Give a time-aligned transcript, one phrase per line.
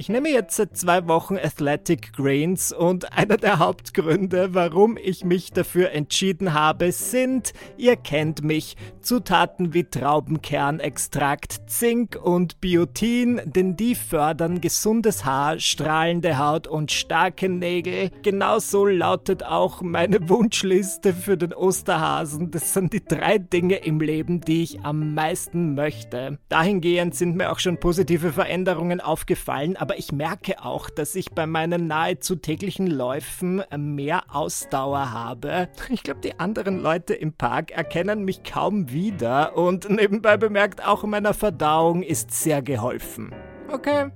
[0.00, 5.50] Ich nehme jetzt seit zwei Wochen Athletic Greens und einer der Hauptgründe, warum ich mich
[5.50, 13.96] dafür entschieden habe, sind, ihr kennt mich, Zutaten wie Traubenkernextrakt, Zink und Biotin, denn die
[13.96, 18.12] fördern gesundes Haar, strahlende Haut und starke Nägel.
[18.22, 22.52] Genauso lautet auch meine Wunschliste für den Osterhasen.
[22.52, 26.38] Das sind die drei Dinge im Leben, die ich am meisten möchte.
[26.48, 31.46] Dahingehend sind mir auch schon positive Veränderungen aufgefallen, aber ich merke auch, dass ich bei
[31.46, 35.68] meinen nahezu täglichen Läufen mehr Ausdauer habe.
[35.90, 41.02] Ich glaube, die anderen Leute im Park erkennen mich kaum wieder und nebenbei bemerkt, auch
[41.04, 43.32] meiner Verdauung ist sehr geholfen.
[43.72, 44.10] Okay,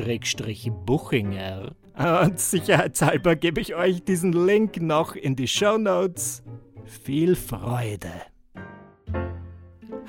[0.00, 1.74] athleticgreens.com-buchinger.
[2.24, 6.42] Und sicherheitshalber gebe ich euch diesen Link noch in die Show Notes.
[6.84, 8.31] Viel Freude!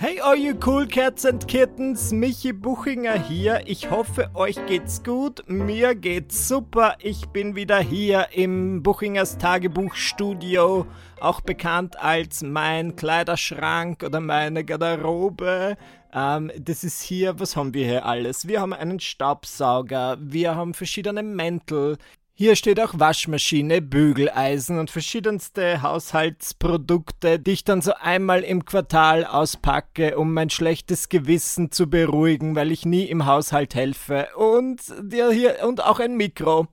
[0.03, 3.61] Hey, all you cool cats and kittens, Michi Buchinger hier.
[3.67, 5.45] Ich hoffe, euch geht's gut.
[5.47, 6.97] Mir geht's super.
[6.99, 10.85] Ich bin wieder hier im Buchingers Tagebuchstudio,
[11.21, 15.77] auch bekannt als mein Kleiderschrank oder meine Garderobe.
[16.13, 18.45] Ähm, das ist hier, was haben wir hier alles?
[18.45, 21.97] Wir haben einen Staubsauger, wir haben verschiedene Mäntel,
[22.35, 29.23] hier steht auch Waschmaschine, Bügeleisen und verschiedenste Haushaltsprodukte, die ich dann so einmal im Quartal
[29.23, 34.29] auspacke, um mein schlechtes Gewissen zu beruhigen, weil ich nie im Haushalt helfe.
[34.35, 36.67] Und ja, hier und auch ein Mikro,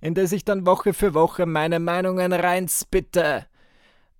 [0.00, 3.46] in das ich dann Woche für Woche meine Meinungen reinspitte.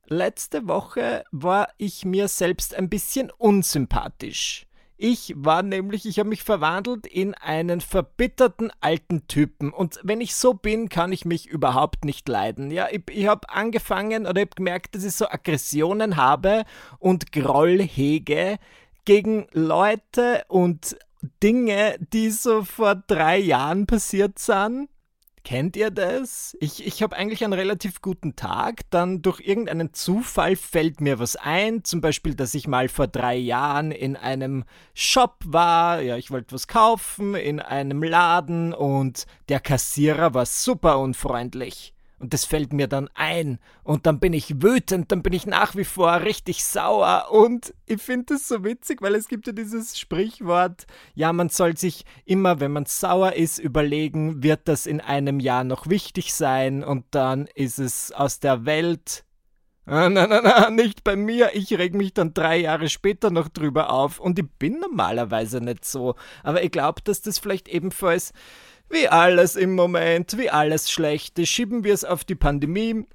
[0.09, 4.67] Letzte Woche war ich mir selbst ein bisschen unsympathisch.
[5.03, 9.73] Ich war nämlich, ich habe mich verwandelt in einen verbitterten alten Typen.
[9.73, 12.71] Und wenn ich so bin, kann ich mich überhaupt nicht leiden.
[12.71, 16.65] Ja, ich, ich habe angefangen oder habe gemerkt, dass ich so Aggressionen habe
[16.99, 18.59] und Groll hege
[19.07, 20.99] gegen Leute und
[21.43, 24.91] Dinge, die so vor drei Jahren passiert sind.
[25.51, 26.57] Kennt ihr das?
[26.61, 31.35] Ich, ich habe eigentlich einen relativ guten Tag, dann durch irgendeinen Zufall fällt mir was
[31.35, 34.63] ein, zum Beispiel, dass ich mal vor drei Jahren in einem
[34.95, 41.01] Shop war, ja, ich wollte was kaufen, in einem Laden und der Kassierer war super
[41.01, 41.95] unfreundlich.
[42.21, 43.59] Und das fällt mir dann ein.
[43.83, 47.29] Und dann bin ich wütend, dann bin ich nach wie vor richtig sauer.
[47.31, 51.79] Und ich finde das so witzig, weil es gibt ja dieses Sprichwort, ja, man soll
[51.79, 56.85] sich immer, wenn man sauer ist, überlegen, wird das in einem Jahr noch wichtig sein?
[56.85, 59.25] Und dann ist es aus der Welt.
[59.87, 61.51] Nein, nein, nein, nicht bei mir.
[61.55, 64.21] Ich reg mich dann drei Jahre später noch drüber auf.
[64.21, 66.17] Und ich bin normalerweise nicht so.
[66.43, 68.33] Aber ich glaube, dass das vielleicht ebenfalls
[68.91, 73.07] wie alles im Moment, wie alles Schlechte, schieben wir es auf die Pandemie.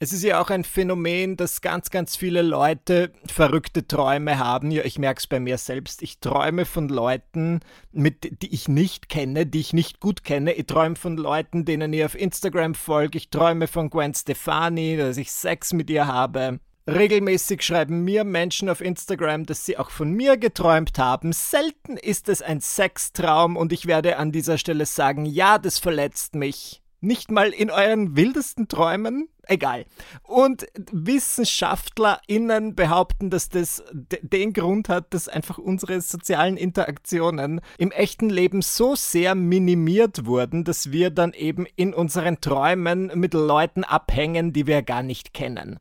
[0.00, 4.70] Es ist ja auch ein Phänomen, dass ganz, ganz viele Leute verrückte Träume haben.
[4.70, 6.02] Ja, ich merke es bei mir selbst.
[6.02, 10.52] Ich träume von Leuten, mit, die ich nicht kenne, die ich nicht gut kenne.
[10.52, 13.18] Ich träume von Leuten, denen ich auf Instagram folge.
[13.18, 16.60] Ich träume von Gwen Stefani, dass ich Sex mit ihr habe.
[16.88, 21.34] Regelmäßig schreiben mir Menschen auf Instagram, dass sie auch von mir geträumt haben.
[21.34, 26.34] Selten ist es ein Sextraum und ich werde an dieser Stelle sagen, ja, das verletzt
[26.34, 26.80] mich.
[27.02, 29.28] Nicht mal in euren wildesten Träumen?
[29.46, 29.84] Egal.
[30.22, 33.84] Und WissenschaftlerInnen behaupten, dass das
[34.22, 40.64] den Grund hat, dass einfach unsere sozialen Interaktionen im echten Leben so sehr minimiert wurden,
[40.64, 45.78] dass wir dann eben in unseren Träumen mit Leuten abhängen, die wir gar nicht kennen.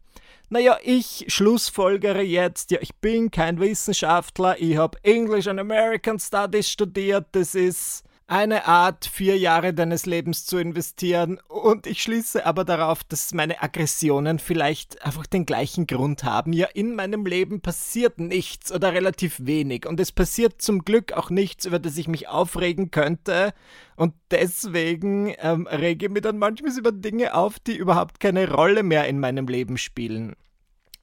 [0.50, 6.70] Naja, ich schlussfolgere jetzt, ja, ich bin kein Wissenschaftler, ich habe English and American Studies
[6.70, 11.40] studiert, das ist eine Art, vier Jahre deines Lebens zu investieren.
[11.48, 16.52] Und ich schließe aber darauf, dass meine Aggressionen vielleicht einfach den gleichen Grund haben.
[16.52, 19.88] Ja, in meinem Leben passiert nichts oder relativ wenig.
[19.88, 23.54] Und es passiert zum Glück auch nichts, über das ich mich aufregen könnte.
[23.96, 28.84] Und deswegen ähm, rege ich mich dann manchmal über Dinge auf, die überhaupt keine Rolle
[28.84, 30.36] mehr in meinem Leben spielen.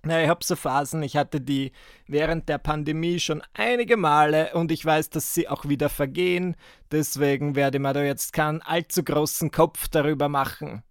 [0.06, 1.73] Na, ich habe so Phasen, ich hatte die
[2.06, 6.56] während der Pandemie schon einige Male und ich weiß, dass sie auch wieder vergehen.
[6.93, 10.83] Deswegen werde ich mir da jetzt keinen allzu großen Kopf darüber machen.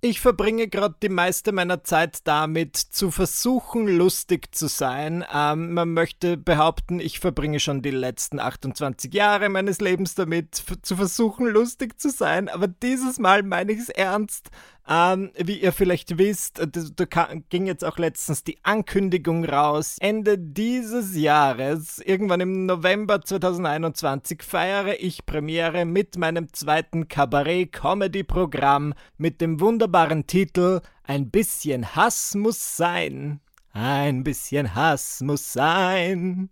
[0.00, 5.24] Ich verbringe gerade die meiste meiner Zeit damit, zu versuchen, lustig zu sein.
[5.34, 10.94] Ähm, man möchte behaupten, ich verbringe schon die letzten 28 Jahre meines Lebens damit, zu
[10.94, 12.48] versuchen, lustig zu sein.
[12.48, 14.50] Aber dieses Mal meine ich es ernst.
[14.90, 16.62] Ähm, wie ihr vielleicht wisst,
[16.96, 19.96] da ging jetzt auch letztens die Ankündigung raus.
[20.00, 29.42] Ende dieses Jahres, irgendwann im November 2021, feiere ich Premiere mit meinem zweiten Kabarett-Comedy-Programm mit
[29.42, 33.40] dem wunderbaren Titel Ein bisschen Hass muss sein.
[33.74, 36.48] Ein bisschen Hass muss sein.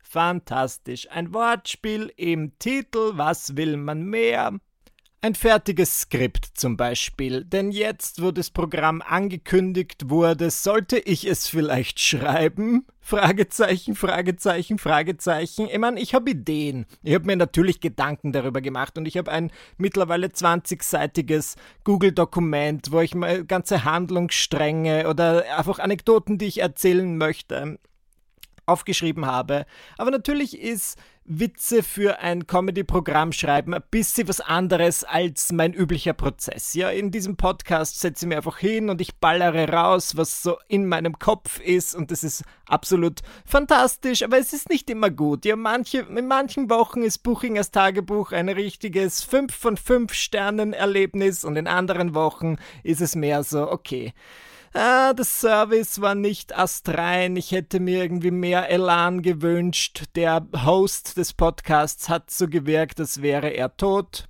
[0.00, 1.10] Fantastisch.
[1.10, 3.12] Ein Wortspiel im Titel.
[3.14, 4.60] Was will man mehr?
[5.22, 11.46] Ein fertiges Skript zum Beispiel, denn jetzt, wo das Programm angekündigt wurde, sollte ich es
[11.46, 12.86] vielleicht schreiben?
[13.02, 15.68] Fragezeichen, Fragezeichen, Fragezeichen.
[15.70, 16.86] Ich meine, ich habe Ideen.
[17.02, 23.00] Ich habe mir natürlich Gedanken darüber gemacht und ich habe ein mittlerweile 20-seitiges Google-Dokument, wo
[23.00, 27.78] ich mal ganze Handlungsstränge oder einfach Anekdoten, die ich erzählen möchte,
[28.70, 29.66] aufgeschrieben habe.
[29.98, 30.98] Aber natürlich ist
[31.32, 36.74] Witze für ein Comedy-Programm schreiben ein bisschen was anderes als mein üblicher Prozess.
[36.74, 40.58] Ja, in diesem Podcast setze ich mir einfach hin und ich ballere raus, was so
[40.66, 45.44] in meinem Kopf ist und das ist absolut fantastisch, aber es ist nicht immer gut.
[45.44, 51.44] Ja, manche, in manchen Wochen ist Buchingers Tagebuch ein richtiges 5 von 5 Sternen Erlebnis
[51.44, 54.14] und in anderen Wochen ist es mehr so, okay
[54.72, 60.04] ah, der Service war nicht astrein, ich hätte mir irgendwie mehr Elan gewünscht.
[60.14, 64.29] Der Host des Podcasts hat so gewirkt, als wäre er tot.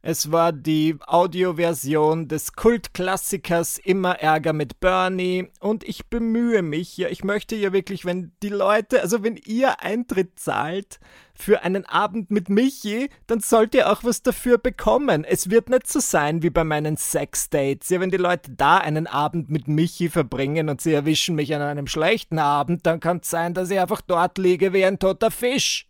[0.00, 7.08] Es war die Audioversion des Kultklassikers Immer Ärger mit Bernie und ich bemühe mich ja,
[7.08, 11.00] ich möchte ja wirklich, wenn die Leute, also wenn ihr Eintritt zahlt
[11.34, 15.24] für einen Abend mit Michi, dann sollt ihr auch was dafür bekommen.
[15.24, 17.88] Es wird nicht so sein wie bei meinen Sexdates.
[17.88, 21.62] Ja, wenn die Leute da einen Abend mit Michi verbringen und sie erwischen mich an
[21.62, 25.32] einem schlechten Abend, dann kann es sein, dass ich einfach dort liege wie ein toter
[25.32, 25.88] Fisch.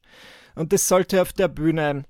[0.54, 2.04] Und das sollte auf der Bühne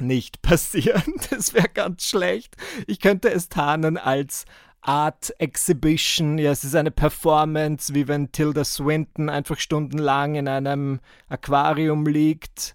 [0.00, 1.14] nicht passieren.
[1.30, 2.56] Das wäre ganz schlecht.
[2.86, 4.44] Ich könnte es tarnen als
[4.82, 6.38] Art Exhibition.
[6.38, 12.74] Ja, es ist eine Performance, wie wenn Tilda Swinton einfach stundenlang in einem Aquarium liegt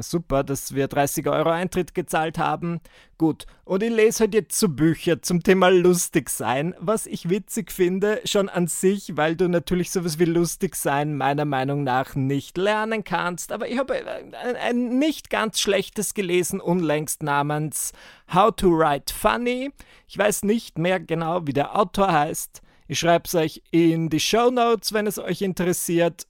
[0.00, 2.80] super, dass wir 30 Euro Eintritt gezahlt haben.
[3.16, 7.72] Gut, und ich lese heute jetzt so Bücher zum Thema lustig sein, was ich witzig
[7.72, 12.58] finde, schon an sich, weil du natürlich sowas wie lustig sein meiner Meinung nach nicht
[12.58, 13.50] lernen kannst.
[13.50, 17.92] Aber ich habe ein, ein nicht ganz schlechtes gelesen unlängst namens
[18.32, 19.70] How to Write Funny.
[20.06, 22.60] Ich weiß nicht mehr genau, wie der Autor heißt.
[22.88, 26.26] Ich schreibe es euch in die Show Notes, wenn es euch interessiert.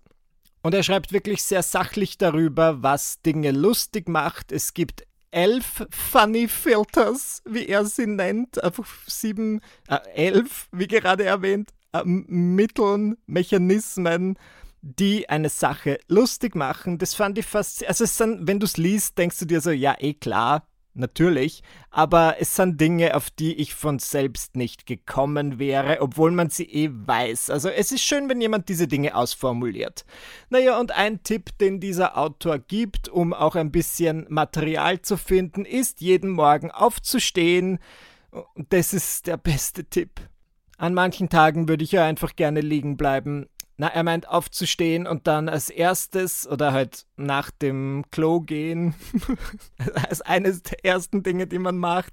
[0.63, 4.53] Und er schreibt wirklich sehr sachlich darüber, was Dinge lustig macht.
[4.53, 8.63] Es gibt elf Funny Filters, wie er sie nennt.
[8.63, 14.39] Einfach sieben, äh, elf, wie gerade erwähnt, äh, Mitteln, Mechanismen,
[14.81, 16.99] die eine Sache lustig machen.
[16.99, 17.87] Das fand ich fast.
[17.87, 20.67] Also, sind, wenn du es liest, denkst du dir so, ja, eh klar,
[20.99, 26.51] natürlich, aber es sind Dinge, auf die ich von selbst nicht gekommen wäre, obwohl man
[26.51, 27.51] sie eh weiß.
[27.51, 30.05] Also es ist schön, wenn jemand diese Dinge ausformuliert.
[30.51, 35.65] Naja, und ein Tipp, den dieser Autor gibt, um auch ein bisschen Material zu finden,
[35.65, 37.79] ist jeden Morgen aufzustehen.
[38.69, 40.21] Das ist der beste Tipp.
[40.77, 43.47] An manchen Tagen würde ich ja einfach gerne liegen bleiben,
[43.79, 48.95] na, er meint aufzustehen und dann als erstes oder halt nach dem Klo gehen,
[50.09, 52.13] als eines der ersten Dinge, die man macht,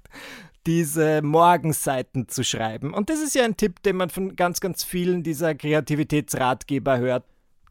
[0.64, 2.94] diese Morgenseiten zu schreiben.
[2.94, 7.24] Und das ist ja ein Tipp, den man von ganz, ganz vielen dieser Kreativitätsratgeber hört.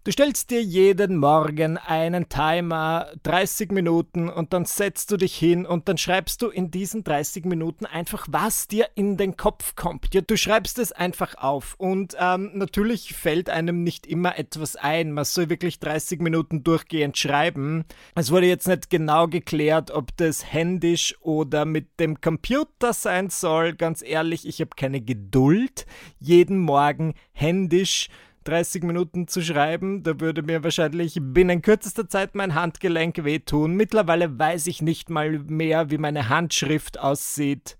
[0.06, 5.66] Du stellst dir jeden Morgen einen Timer, 30 Minuten, und dann setzt du dich hin
[5.66, 10.14] und dann schreibst du in diesen 30 Minuten einfach, was dir in den Kopf kommt.
[10.14, 11.74] Ja, du schreibst es einfach auf.
[11.80, 15.12] Und ähm, natürlich fällt einem nicht immer etwas ein.
[15.12, 17.84] Man soll wirklich 30 Minuten durchgehend schreiben.
[18.14, 23.74] Es wurde jetzt nicht genau geklärt, ob das händisch oder mit dem Computer sein soll.
[23.74, 25.88] Ganz ehrlich, ich habe keine Geduld,
[26.20, 28.10] jeden Morgen händisch
[28.46, 30.04] 30 Minuten zu schreiben.
[30.04, 33.76] Da würde mir wahrscheinlich binnen kürzester Zeit mein Handgelenk wehtun.
[33.76, 37.78] Mittlerweile weiß ich nicht mal mehr, wie meine Handschrift aussieht.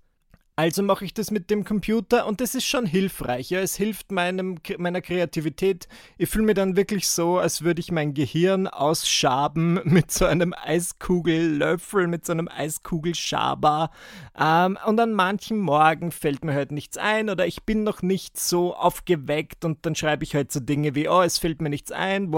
[0.58, 3.50] Also mache ich das mit dem Computer und das ist schon hilfreich.
[3.50, 5.86] Ja, es hilft meinem, meiner Kreativität.
[6.16, 10.54] Ich fühle mich dann wirklich so, als würde ich mein Gehirn ausschaben mit so einem
[10.54, 13.90] Eiskugellöffel, mit so einem Eiskugelschaber.
[14.34, 18.40] Ähm, und an manchen Morgen fällt mir halt nichts ein oder ich bin noch nicht
[18.40, 21.92] so aufgeweckt und dann schreibe ich halt so Dinge wie, oh, es fällt mir nichts
[21.92, 22.32] ein.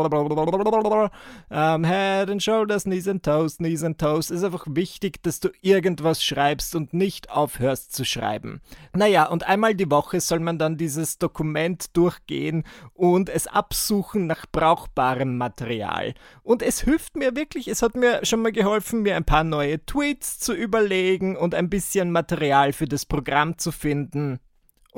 [1.51, 4.31] Ähm, head and shoulders, knees and toes, knees and toes.
[4.31, 8.61] Es ist einfach wichtig, dass du irgendwas schreibst und nicht aufhörst zu schreiben.
[8.93, 14.47] Naja, und einmal die Woche soll man dann dieses Dokument durchgehen und es absuchen nach
[14.51, 16.15] brauchbarem Material.
[16.43, 19.85] Und es hilft mir wirklich, es hat mir schon mal geholfen, mir ein paar neue
[19.85, 24.41] Tweets zu überlegen und ein bisschen Material für das Programm zu finden.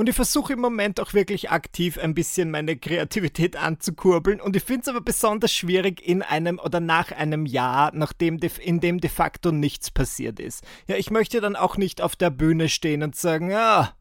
[0.01, 4.41] Und ich versuche im Moment auch wirklich aktiv ein bisschen meine Kreativität anzukurbeln.
[4.41, 8.81] Und ich finde es aber besonders schwierig in einem oder nach einem Jahr, nachdem in
[8.81, 10.65] dem de facto nichts passiert ist.
[10.87, 13.93] Ja, ich möchte dann auch nicht auf der Bühne stehen und sagen, ja,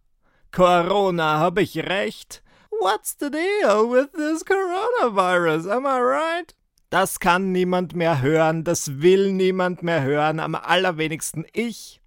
[0.53, 2.43] Corona, habe ich recht?
[2.79, 5.67] What's the deal with this coronavirus?
[5.67, 6.55] Am I right?
[6.89, 11.98] Das kann niemand mehr hören, das will niemand mehr hören, am allerwenigsten ich.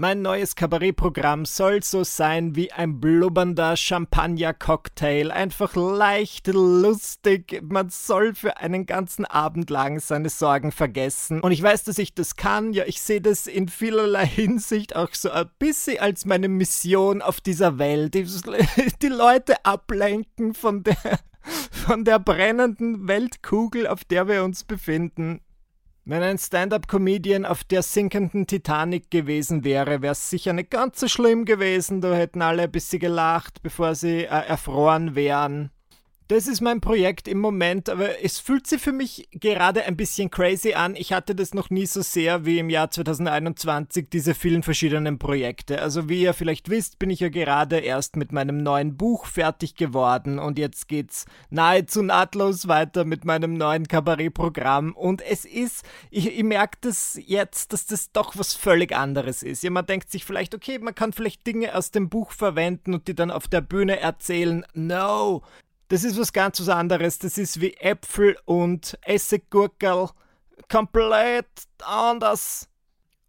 [0.00, 5.32] Mein neues Kabarettprogramm soll so sein wie ein blubbernder Champagner-Cocktail.
[5.32, 7.60] Einfach leicht, lustig.
[7.68, 11.40] Man soll für einen ganzen Abend lang seine Sorgen vergessen.
[11.40, 12.72] Und ich weiß, dass ich das kann.
[12.72, 17.40] Ja, ich sehe das in vielerlei Hinsicht auch so ein bisschen als meine Mission auf
[17.40, 18.14] dieser Welt.
[18.14, 21.18] Die, Leute ablenken von der,
[21.72, 25.40] von der brennenden Weltkugel, auf der wir uns befinden.
[26.10, 31.06] Wenn ein Stand-up-Comedian auf der sinkenden Titanic gewesen wäre, wäre es sicher nicht ganz so
[31.06, 32.00] schlimm gewesen.
[32.00, 35.70] Da hätten alle ein bisschen gelacht, bevor sie äh, erfroren wären.
[36.28, 40.30] Das ist mein Projekt im Moment, aber es fühlt sich für mich gerade ein bisschen
[40.30, 40.94] crazy an.
[40.94, 45.80] Ich hatte das noch nie so sehr wie im Jahr 2021, diese vielen verschiedenen Projekte.
[45.80, 49.74] Also wie ihr vielleicht wisst, bin ich ja gerade erst mit meinem neuen Buch fertig
[49.74, 56.38] geworden und jetzt geht's nahezu nahtlos weiter mit meinem neuen Kabarettprogramm und es ist, ich,
[56.38, 59.62] ich merke das jetzt, dass das doch was völlig anderes ist.
[59.62, 63.08] Ja, man denkt sich vielleicht, okay, man kann vielleicht Dinge aus dem Buch verwenden und
[63.08, 64.66] die dann auf der Bühne erzählen.
[64.74, 65.42] No,
[65.88, 67.18] das ist was ganz was anderes.
[67.18, 70.08] Das ist wie Äpfel und Essiggurkel.
[70.70, 71.46] Komplett
[71.82, 72.68] anders.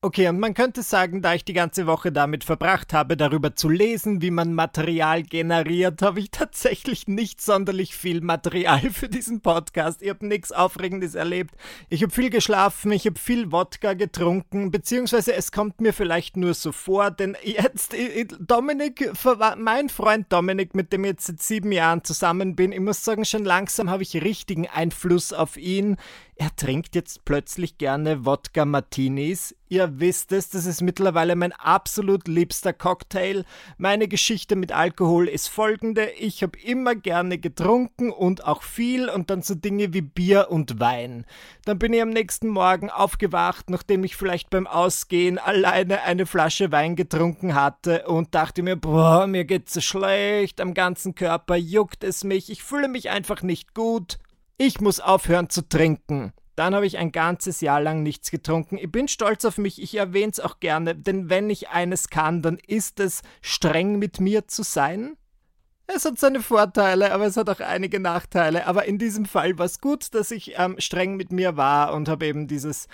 [0.02, 3.68] Okay, und man könnte sagen, da ich die ganze Woche damit verbracht habe, darüber zu
[3.68, 10.02] lesen, wie man Material generiert, habe ich tatsächlich nicht sonderlich viel Material für diesen Podcast.
[10.02, 11.54] Ich habe nichts Aufregendes erlebt.
[11.90, 16.54] Ich habe viel geschlafen, ich habe viel Wodka getrunken, beziehungsweise es kommt mir vielleicht nur
[16.54, 17.94] so vor, denn jetzt,
[18.40, 19.12] Dominik,
[19.58, 23.26] mein Freund Dominik, mit dem ich jetzt seit sieben Jahren zusammen bin, ich muss sagen,
[23.26, 25.98] schon langsam habe ich richtigen Einfluss auf ihn
[26.42, 29.58] er trinkt jetzt plötzlich gerne Wodka Martinis.
[29.72, 33.46] Ihr wisst es, das ist mittlerweile mein absolut liebster Cocktail.
[33.78, 36.10] Meine Geschichte mit Alkohol ist folgende.
[36.18, 40.80] Ich habe immer gerne getrunken und auch viel und dann so Dinge wie Bier und
[40.80, 41.26] Wein.
[41.66, 46.72] Dann bin ich am nächsten Morgen aufgewacht, nachdem ich vielleicht beim Ausgehen alleine eine Flasche
[46.72, 52.04] Wein getrunken hatte und dachte mir, boah, mir geht's so schlecht, am ganzen Körper juckt
[52.04, 54.18] es mich, ich fühle mich einfach nicht gut
[54.62, 56.34] ich muss aufhören zu trinken.
[56.60, 58.78] Dann habe ich ein ganzes Jahr lang nichts getrunken.
[58.78, 62.42] Ich bin stolz auf mich, ich erwähne es auch gerne, denn wenn ich eines kann,
[62.42, 65.16] dann ist es, streng mit mir zu sein.
[65.88, 68.68] Es hat seine Vorteile, aber es hat auch einige Nachteile.
[68.68, 72.10] Aber in diesem Fall war es gut, dass ich ähm, streng mit mir war und
[72.10, 72.90] habe eben dieses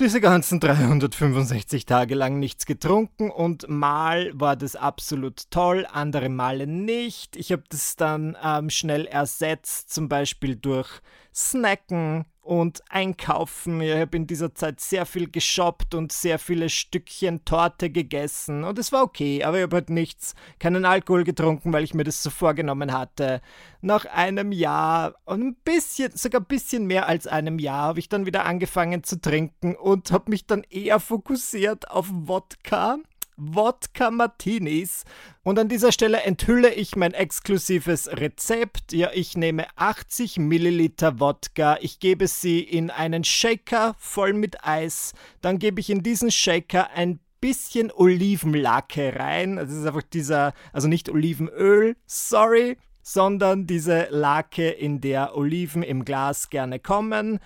[0.00, 6.68] diese ganzen 365 Tage lang nichts getrunken und mal war das absolut toll, andere Male
[6.68, 7.34] nicht.
[7.34, 10.88] Ich habe das dann ähm, schnell ersetzt, zum Beispiel durch
[11.34, 13.82] Snacken und einkaufen.
[13.82, 18.78] Ich habe in dieser Zeit sehr viel geshoppt und sehr viele Stückchen Torte gegessen und
[18.78, 22.22] es war okay, aber ich habe halt nichts, keinen Alkohol getrunken, weil ich mir das
[22.22, 23.42] so vorgenommen hatte.
[23.82, 28.08] Nach einem Jahr und ein bisschen, sogar ein bisschen mehr als einem Jahr, habe ich
[28.08, 32.96] dann wieder angefangen zu trinken und habe mich dann eher fokussiert auf Wodka
[33.38, 35.04] Wodka Martinis.
[35.42, 38.92] Und an dieser Stelle enthülle ich mein exklusives Rezept.
[38.92, 45.14] Ja, ich nehme 80 Milliliter Wodka, ich gebe sie in einen Shaker voll mit Eis,
[45.40, 49.58] dann gebe ich in diesen Shaker ein bisschen Olivenlake rein.
[49.58, 55.82] Also es ist einfach dieser, also nicht Olivenöl, sorry, sondern diese Lake, in der Oliven
[55.82, 57.38] im Glas gerne kommen.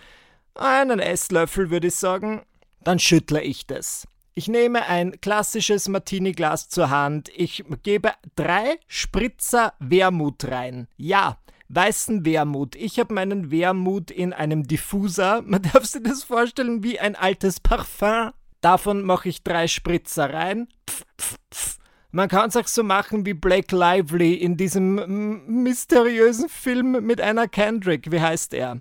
[0.55, 2.43] Einen Esslöffel würde ich sagen.
[2.81, 4.09] Dann schüttle ich das.
[4.35, 7.31] Ich nehme ein klassisches Martini-Glas zur Hand.
[7.37, 10.89] Ich gebe drei Spritzer Wermut rein.
[10.97, 11.37] Ja,
[11.69, 12.75] weißen Wermut.
[12.75, 15.43] Ich habe meinen Wermut in einem Diffuser.
[15.47, 18.33] Man darf sich das vorstellen wie ein altes Parfum.
[18.63, 20.69] Davon mache ich drei Spritzer rein.
[20.89, 21.79] Pff, pff, pff.
[22.11, 27.49] Man kann es auch so machen wie Blake Lively in diesem mysteriösen Film mit einer
[27.49, 28.11] Kendrick.
[28.13, 28.81] Wie heißt er?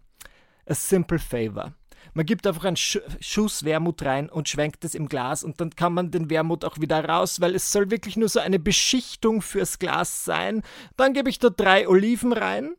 [0.66, 1.74] A Simple Favor.
[2.14, 5.76] Man gibt einfach einen Sch Schuss Wermut rein und schwenkt es im Glas und dann
[5.76, 9.42] kann man den Wermut auch wieder raus, weil es soll wirklich nur so eine Beschichtung
[9.42, 10.62] fürs Glas sein.
[10.98, 12.76] Dann gebe ich da drei Oliven rein.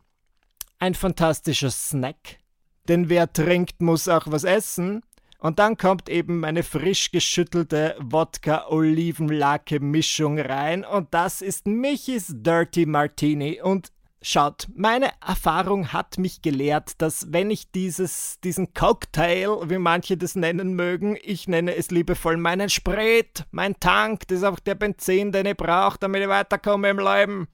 [0.79, 2.39] Ein fantastischer Snack.
[2.89, 5.03] Denn wer trinkt, muss auch was essen.
[5.39, 10.85] Und dann kommt eben meine frisch geschüttelte Wodka-Olivenlake-Mischung rein.
[10.85, 13.61] Und das ist Michis Dirty Martini.
[13.61, 13.91] Und
[14.25, 20.37] Schaut, meine Erfahrung hat mich gelehrt, dass wenn ich dieses, diesen Cocktail, wie manche das
[20.37, 25.33] nennen mögen, ich nenne es liebevoll meinen Sprit, mein Tank, das ist auch der Benzin,
[25.33, 27.49] den ich brauche, damit ich weiterkomme im Leben.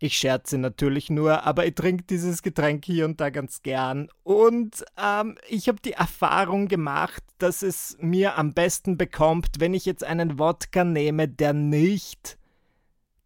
[0.00, 4.08] Ich scherze natürlich nur, aber ich trinke dieses Getränk hier und da ganz gern.
[4.24, 9.84] Und ähm, ich habe die Erfahrung gemacht, dass es mir am besten bekommt, wenn ich
[9.84, 12.36] jetzt einen Wodka nehme, der nicht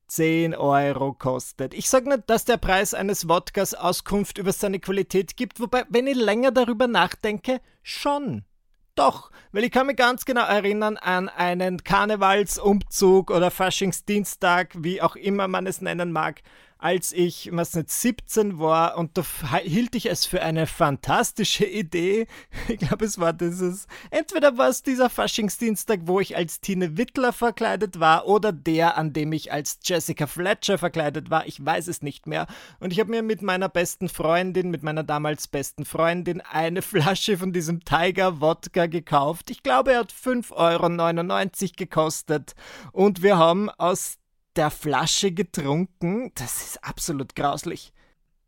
[0.06, 1.74] 10 Euro kostet.
[1.74, 6.06] Ich sage nicht, dass der Preis eines Wodkas Auskunft über seine Qualität gibt, wobei, wenn
[6.06, 8.44] ich länger darüber nachdenke, schon.
[8.94, 15.16] Doch, weil ich kann mich ganz genau erinnern an einen Karnevalsumzug oder Faschingsdienstag, wie auch
[15.16, 16.42] immer man es nennen mag,
[16.84, 19.24] als ich, was nicht, 17 war und da
[19.62, 22.26] hielt ich es für eine fantastische Idee.
[22.68, 27.32] Ich glaube, es war dieses, entweder war es dieser Faschingsdienstag, wo ich als Tine Wittler
[27.32, 31.46] verkleidet war oder der, an dem ich als Jessica Fletcher verkleidet war.
[31.46, 32.46] Ich weiß es nicht mehr.
[32.80, 37.38] Und ich habe mir mit meiner besten Freundin, mit meiner damals besten Freundin, eine Flasche
[37.38, 39.48] von diesem Tiger Wodka gekauft.
[39.50, 42.54] Ich glaube, er hat 5,99 Euro gekostet.
[42.92, 44.18] Und wir haben aus
[44.56, 46.32] der Flasche getrunken.
[46.34, 47.92] Das ist absolut grauslich.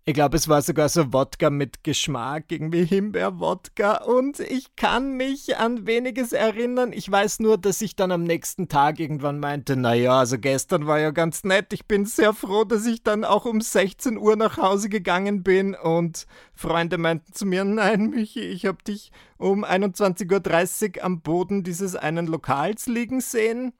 [0.08, 4.04] Ich glaube, es war sogar so Wodka mit Geschmack, irgendwie Himbeerwodka.
[4.04, 6.92] Und ich kann mich an weniges erinnern.
[6.92, 11.00] Ich weiß nur, dass ich dann am nächsten Tag irgendwann meinte, naja, also gestern war
[11.00, 11.72] ja ganz nett.
[11.72, 15.74] Ich bin sehr froh, dass ich dann auch um 16 Uhr nach Hause gegangen bin.
[15.74, 21.64] Und Freunde meinten zu mir, nein, Michi, ich habe dich um 21.30 Uhr am Boden
[21.64, 23.72] dieses einen Lokals liegen sehen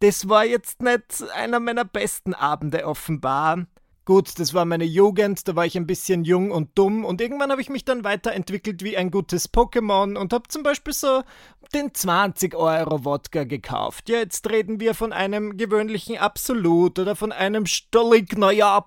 [0.00, 3.66] das war jetzt nicht einer meiner besten Abende offenbar.
[4.06, 7.52] Gut, das war meine Jugend, da war ich ein bisschen jung und dumm und irgendwann
[7.52, 11.22] habe ich mich dann weiterentwickelt wie ein gutes Pokémon und habe zum Beispiel so
[11.74, 14.08] den 20 Euro Wodka gekauft.
[14.08, 18.86] Ja, jetzt reden wir von einem gewöhnlichen Absolut oder von einem Stollig, naja.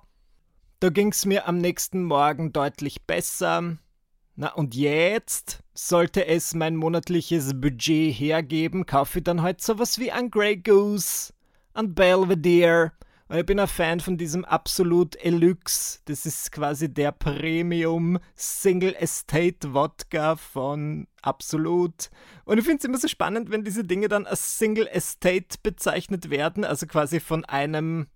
[0.80, 3.78] Da ging's mir am nächsten Morgen deutlich besser.
[4.36, 10.12] Na und jetzt, sollte es mein monatliches Budget hergeben, kaufe ich dann halt sowas wie
[10.12, 11.34] ein Grey Goose,
[11.76, 12.93] ein Belvedere.
[13.28, 16.02] Und ich bin ein Fan von diesem Absolut Elux.
[16.06, 22.10] Das ist quasi der Premium Single Estate Wodka von Absolut.
[22.46, 26.32] Und ich finde es immer so spannend, wenn diese Dinge dann als Single Estate bezeichnet
[26.32, 28.08] werden, also quasi von einem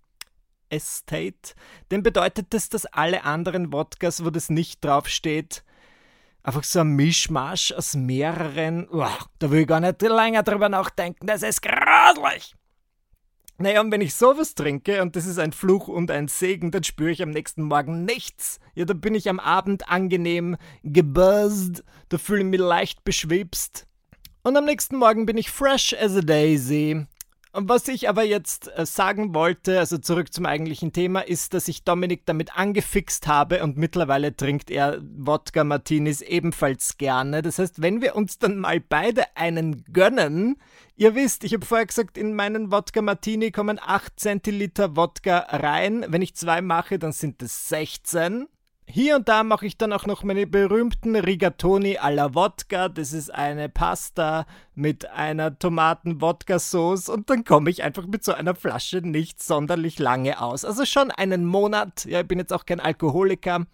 [0.69, 1.53] Estate.
[1.91, 5.63] Denn bedeutet das, dass alle anderen Wodkas, wo das nicht draufsteht,
[6.47, 8.88] einfach so ein Mischmasch aus mehreren.
[8.89, 9.05] Oh,
[9.39, 11.27] da will ich gar nicht länger drüber nachdenken.
[11.27, 12.55] Das ist grauslich.
[13.57, 16.83] Naja, und wenn ich sowas trinke, und das ist ein Fluch und ein Segen, dann
[16.83, 18.60] spüre ich am nächsten Morgen nichts.
[18.75, 23.86] Ja, da bin ich am Abend angenehm gebuzzed, da fühle ich mich leicht beschwipst.
[24.43, 27.07] Und am nächsten Morgen bin ich fresh as a daisy.
[27.60, 31.84] Was ich aber jetzt äh, sagen wollte, also zurück zum eigentlichen Thema, ist, dass ich
[31.84, 37.41] Dominik damit angefixt habe und mittlerweile trinkt er Wodka Martinis ebenfalls gerne.
[37.41, 40.58] Das heißt, wenn wir uns dann mal beide einen gönnen,
[40.98, 46.06] ihr wisst, ich habe vorher gesagt, in meinen Wodka Martini kommen 8 Zentiliter Wodka rein.
[46.10, 48.48] Wenn ich zwei mache, dann sind es 16.
[48.89, 52.88] Hier und da mache ich dann auch noch meine berühmten Rigatoni alla Wodka.
[52.88, 54.45] Das ist eine Pasta
[54.76, 60.41] mit einer Tomaten-Wodka-Sauce und dann komme ich einfach mit so einer Flasche nicht sonderlich lange
[60.41, 60.63] aus.
[60.63, 62.06] Also schon einen Monat.
[62.06, 63.65] Ja, ich bin jetzt auch kein Alkoholiker.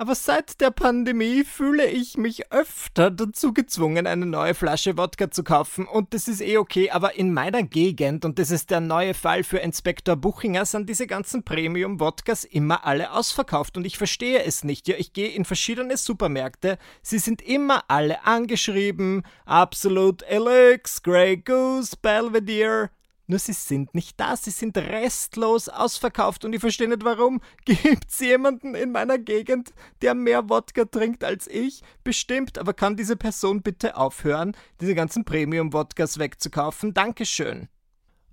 [0.00, 5.44] Aber seit der Pandemie fühle ich mich öfter dazu gezwungen, eine neue Flasche Wodka zu
[5.44, 5.86] kaufen.
[5.86, 9.44] Und das ist eh okay, aber in meiner Gegend, und das ist der neue Fall
[9.44, 13.76] für Inspektor Buchinger, sind diese ganzen Premium-Wodkas immer alle ausverkauft.
[13.76, 14.88] Und ich verstehe es nicht.
[14.88, 16.78] Ja, ich gehe in verschiedene Supermärkte.
[17.02, 19.22] Sie sind immer alle angeschrieben.
[19.44, 22.88] Absolute Elix, Grey Goose, Belvedere.
[23.30, 27.40] Nur sie sind nicht da, sie sind restlos ausverkauft und ich verstehe nicht warum.
[27.64, 31.82] Gibt's jemanden in meiner Gegend, der mehr Wodka trinkt als ich?
[32.02, 36.92] Bestimmt, aber kann diese Person bitte aufhören, diese ganzen Premium-Wodkas wegzukaufen?
[36.92, 37.68] Dankeschön.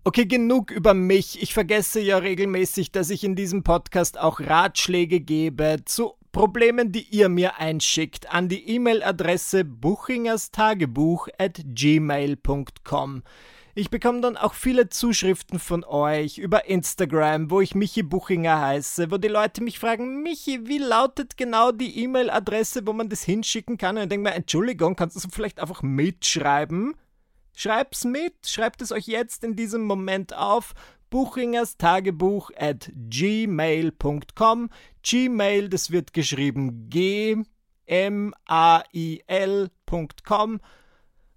[0.03, 1.43] Okay, genug über mich.
[1.43, 7.03] Ich vergesse ja regelmäßig, dass ich in diesem Podcast auch Ratschläge gebe zu Problemen, die
[7.03, 13.21] ihr mir einschickt, an die E-Mail-Adresse buchingerstagebuch at gmail.com.
[13.79, 19.11] Ich bekomme dann auch viele Zuschriften von euch über Instagram, wo ich Michi Buchinger heiße,
[19.11, 23.77] wo die Leute mich fragen, Michi, wie lautet genau die E-Mail-Adresse, wo man das hinschicken
[23.77, 23.97] kann?
[23.97, 26.95] Und ich denke mir, Entschuldigung, kannst du es vielleicht einfach mitschreiben?
[27.55, 30.73] Schreib's mit, schreibt es euch jetzt in diesem Moment auf.
[31.11, 34.71] Buchingers Tagebuch at gmail.com.
[35.03, 37.43] Gmail, das wird geschrieben G
[37.85, 40.61] M A I L.com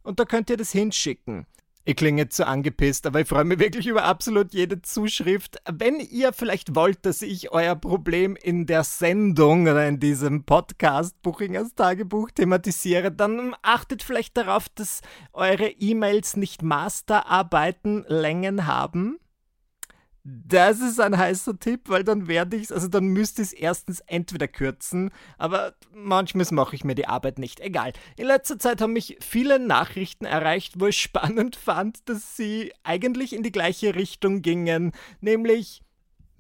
[0.03, 1.47] und da könnt ihr das hinschicken.
[1.87, 5.63] Ich klinge so angepisst, aber ich freue mich wirklich über absolut jede Zuschrift.
[5.65, 11.21] Wenn ihr vielleicht wollt, dass ich euer Problem in der Sendung oder in diesem Podcast
[11.23, 15.01] Buchingers Tagebuch thematisiere, dann achtet vielleicht darauf, dass
[15.33, 19.19] eure E-Mails nicht Masterarbeiten Längen haben.
[20.23, 23.53] Das ist ein heißer Tipp, weil dann werde ich es, also dann müsste ich es
[23.55, 27.61] erstens entweder kürzen, aber manchmal mache ich mir die Arbeit nicht.
[27.61, 27.93] Egal.
[28.17, 33.33] In letzter Zeit haben mich viele Nachrichten erreicht, wo ich spannend fand, dass sie eigentlich
[33.33, 35.83] in die gleiche Richtung gingen, nämlich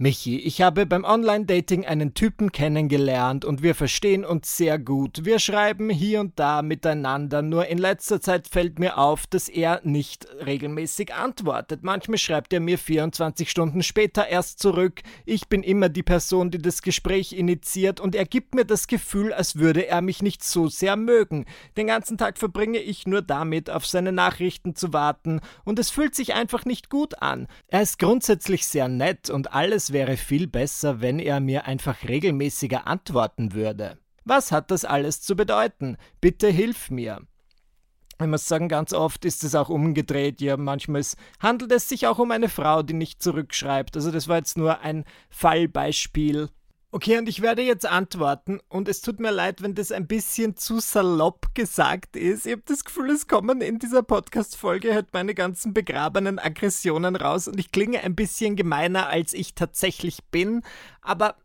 [0.03, 5.27] Michi, ich habe beim Online-Dating einen Typen kennengelernt und wir verstehen uns sehr gut.
[5.27, 9.83] Wir schreiben hier und da miteinander, nur in letzter Zeit fällt mir auf, dass er
[9.85, 11.81] nicht regelmäßig antwortet.
[11.83, 15.03] Manchmal schreibt er mir 24 Stunden später erst zurück.
[15.27, 19.35] Ich bin immer die Person, die das Gespräch initiiert und er gibt mir das Gefühl,
[19.35, 21.45] als würde er mich nicht so sehr mögen.
[21.77, 26.15] Den ganzen Tag verbringe ich nur damit, auf seine Nachrichten zu warten und es fühlt
[26.15, 27.49] sich einfach nicht gut an.
[27.69, 32.87] Er ist grundsätzlich sehr nett und alles wäre viel besser, wenn er mir einfach regelmäßiger
[32.87, 33.99] antworten würde.
[34.25, 35.97] Was hat das alles zu bedeuten?
[36.21, 37.21] Bitte hilf mir.
[38.21, 40.43] Ich muss sagen, ganz oft ist es auch umgedreht.
[40.43, 41.03] Ja, manchmal
[41.39, 43.97] handelt es sich auch um eine Frau, die nicht zurückschreibt.
[43.97, 46.51] Also das war jetzt nur ein Fallbeispiel.
[46.93, 50.57] Okay, und ich werde jetzt antworten und es tut mir leid, wenn das ein bisschen
[50.57, 52.47] zu salopp gesagt ist.
[52.47, 57.47] Ich habe das Gefühl, es kommen in dieser Podcast-Folge halt meine ganzen begrabenen Aggressionen raus
[57.47, 60.63] und ich klinge ein bisschen gemeiner, als ich tatsächlich bin.
[61.01, 61.37] Aber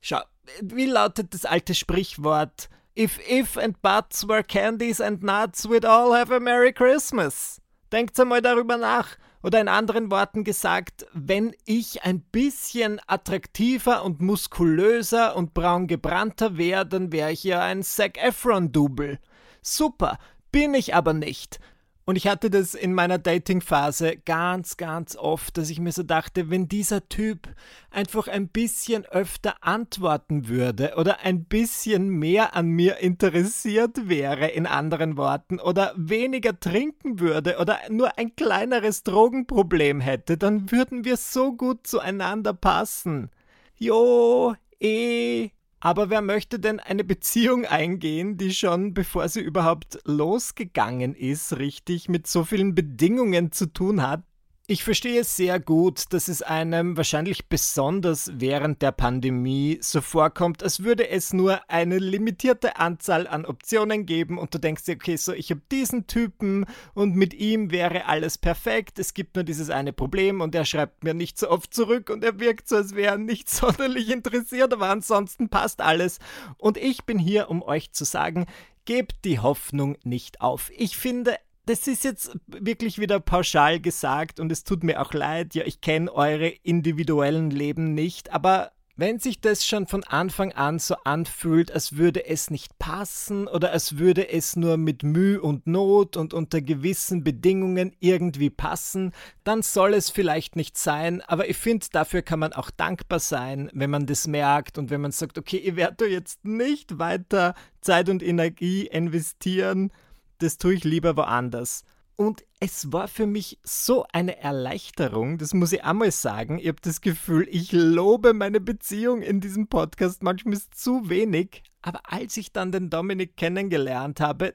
[0.00, 0.20] schau,
[0.62, 2.68] wie lautet das alte Sprichwort?
[2.96, 7.60] If if and buts were candies and nuts, we'd all have a Merry Christmas.
[7.90, 9.16] Denkt einmal darüber nach.
[9.42, 16.56] Oder in anderen Worten gesagt, wenn ich ein bisschen attraktiver und muskulöser und braun gebrannter
[16.56, 19.18] wäre, dann wäre ich ja ein Zac Efron-Double.
[19.62, 20.18] Super,
[20.50, 21.60] bin ich aber nicht.
[22.08, 26.48] Und ich hatte das in meiner Dating-Phase ganz, ganz oft, dass ich mir so dachte,
[26.48, 27.50] wenn dieser Typ
[27.90, 34.64] einfach ein bisschen öfter antworten würde oder ein bisschen mehr an mir interessiert wäre, in
[34.64, 41.18] anderen Worten, oder weniger trinken würde oder nur ein kleineres Drogenproblem hätte, dann würden wir
[41.18, 43.28] so gut zueinander passen.
[43.76, 51.14] Jo, eh, aber wer möchte denn eine Beziehung eingehen, die schon, bevor sie überhaupt losgegangen
[51.14, 54.22] ist, richtig mit so vielen Bedingungen zu tun hat,
[54.70, 60.84] ich verstehe sehr gut, dass es einem wahrscheinlich besonders während der Pandemie so vorkommt, als
[60.84, 65.32] würde es nur eine limitierte Anzahl an Optionen geben und du denkst dir, okay, so
[65.32, 69.94] ich habe diesen Typen und mit ihm wäre alles perfekt, es gibt nur dieses eine
[69.94, 73.12] Problem und er schreibt mir nicht so oft zurück und er wirkt so, als wäre
[73.12, 76.18] er nicht sonderlich interessiert, aber ansonsten passt alles.
[76.58, 78.44] Und ich bin hier, um euch zu sagen,
[78.88, 80.70] Gebt die Hoffnung nicht auf.
[80.74, 81.36] Ich finde,
[81.68, 85.82] das ist jetzt wirklich wieder pauschal gesagt und es tut mir auch leid, ja, ich
[85.82, 91.70] kenne eure individuellen Leben nicht, aber wenn sich das schon von Anfang an so anfühlt,
[91.70, 96.34] als würde es nicht passen oder als würde es nur mit Mühe und Not und
[96.34, 99.12] unter gewissen Bedingungen irgendwie passen,
[99.44, 103.70] dann soll es vielleicht nicht sein, aber ich finde, dafür kann man auch dankbar sein,
[103.72, 108.08] wenn man das merkt und wenn man sagt, okay, ich werde jetzt nicht weiter Zeit
[108.08, 109.92] und Energie investieren,
[110.38, 111.84] das tue ich lieber woanders.
[112.16, 116.58] Und es war für mich so eine Erleichterung, das muss ich einmal sagen.
[116.58, 121.62] Ich habe das Gefühl, ich lobe meine Beziehung in diesem Podcast manchmal ist zu wenig.
[121.80, 124.54] Aber als ich dann den Dominik kennengelernt habe,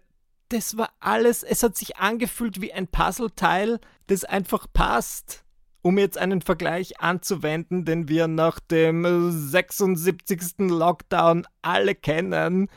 [0.49, 5.45] das war alles, es hat sich angefühlt wie ein Puzzleteil, das einfach passt.
[5.81, 10.69] Um jetzt einen Vergleich anzuwenden, den wir nach dem 76.
[10.69, 12.69] Lockdown alle kennen,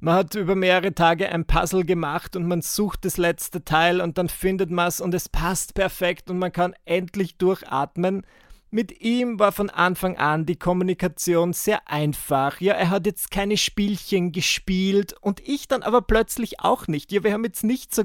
[0.00, 4.18] man hat über mehrere Tage ein Puzzle gemacht und man sucht das letzte Teil und
[4.18, 8.24] dann findet man es und es passt perfekt und man kann endlich durchatmen.
[8.72, 12.60] Mit ihm war von Anfang an die Kommunikation sehr einfach.
[12.60, 17.10] Ja, er hat jetzt keine Spielchen gespielt und ich dann aber plötzlich auch nicht.
[17.10, 18.04] Ja, wir haben jetzt nicht so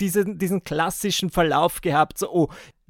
[0.00, 2.48] diesen, diesen klassischen Verlauf gehabt, so, oh,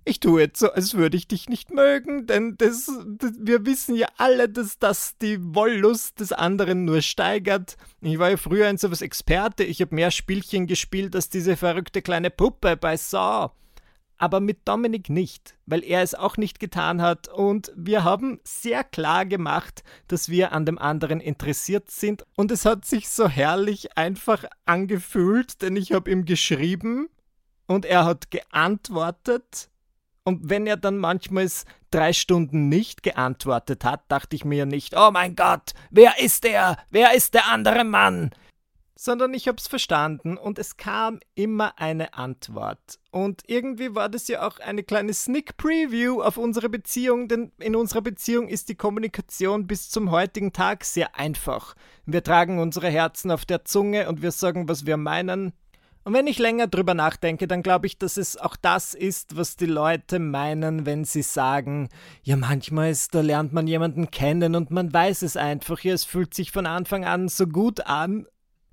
[0.09, 2.89] Ich tue jetzt so, als würde ich dich nicht mögen, denn das,
[3.19, 7.77] das, wir wissen ja alle, dass das die Wollust des anderen nur steigert.
[8.01, 12.03] Ich war ja früher ein sowas Experte, ich habe mehr Spielchen gespielt als diese verrückte
[12.03, 13.51] kleine Puppe bei Saw.
[14.17, 18.85] Aber mit Dominik nicht, weil er es auch nicht getan hat und wir haben sehr
[18.85, 23.99] klar gemacht, dass wir an dem anderen interessiert sind und es hat sich so herrlich
[23.99, 27.09] einfach angefühlt, denn ich habe ihm geschrieben
[27.67, 29.69] und er hat geantwortet
[30.27, 31.49] und wenn er dann manchmal
[31.93, 36.79] drei Stunden nicht geantwortet hat, dachte ich mir nicht, oh mein Gott, wer ist er?
[36.91, 38.31] Wer ist der andere Mann?
[38.97, 42.99] Sondern ich hab's verstanden und es kam immer eine Antwort.
[43.13, 47.77] Und irgendwie war das ja auch eine kleine Sneak Preview auf unsere Beziehung, denn in
[47.77, 51.77] unserer Beziehung ist die Kommunikation bis zum heutigen Tag sehr einfach.
[52.05, 55.53] Wir tragen unsere Herzen auf der Zunge und wir sagen, was wir meinen,
[56.07, 59.57] und wenn ich länger drüber nachdenke, dann glaube ich, dass es auch das ist, was
[59.57, 61.89] die Leute meinen, wenn sie sagen,
[62.23, 66.05] ja, manchmal ist, da lernt man jemanden kennen und man weiß es einfach, ja, es
[66.05, 68.25] fühlt sich von Anfang an so gut an.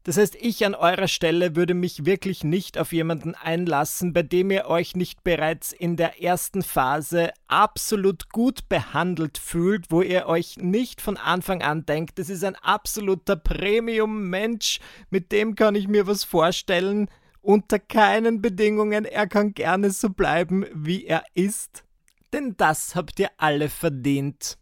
[0.03, 4.51] Das heißt, ich an eurer Stelle würde mich wirklich nicht auf jemanden einlassen, bei dem
[4.51, 10.57] ihr euch nicht bereits in der ersten Phase absolut gut behandelt fühlt, wo ihr euch
[10.57, 16.05] nicht von Anfang an denkt, das ist ein absoluter Premium-Mensch, mit dem kann ich mir
[16.05, 17.09] was vorstellen,
[17.43, 21.83] unter keinen Bedingungen, er kann gerne so bleiben, wie er ist.
[22.31, 24.57] Denn das habt ihr alle verdient.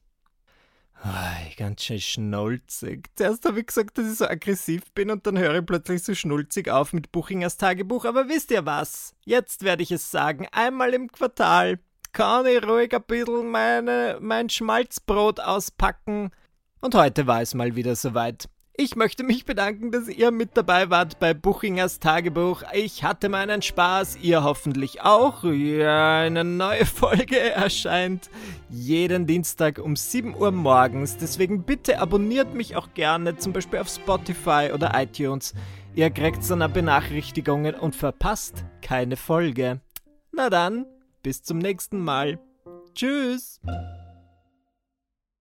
[1.57, 3.09] Ganz schön schnulzig.
[3.15, 6.13] Zuerst habe ich gesagt, dass ich so aggressiv bin und dann höre ich plötzlich so
[6.13, 8.05] schnulzig auf mit Buchingers Tagebuch.
[8.05, 9.15] Aber wisst ihr was?
[9.25, 10.47] Jetzt werde ich es sagen.
[10.51, 11.79] Einmal im Quartal
[12.11, 16.31] kann ich ruhig ein bisschen meine, mein Schmalzbrot auspacken.
[16.81, 18.47] Und heute war es mal wieder soweit.
[18.77, 22.63] Ich möchte mich bedanken, dass ihr mit dabei wart bei Buchingers Tagebuch.
[22.73, 25.43] Ich hatte meinen Spaß, ihr hoffentlich auch.
[25.43, 28.29] Ja, eine neue Folge erscheint
[28.69, 31.17] jeden Dienstag um 7 Uhr morgens.
[31.17, 35.53] Deswegen bitte abonniert mich auch gerne, zum Beispiel auf Spotify oder iTunes.
[35.93, 39.81] Ihr kriegt dann Benachrichtigungen und verpasst keine Folge.
[40.31, 40.85] Na dann,
[41.21, 42.39] bis zum nächsten Mal.
[42.95, 43.59] Tschüss.